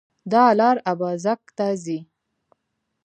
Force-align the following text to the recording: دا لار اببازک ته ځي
دا 0.31 0.43
لار 0.59 0.77
اببازک 0.91 1.41
ته 1.57 1.67
ځي 1.83 1.99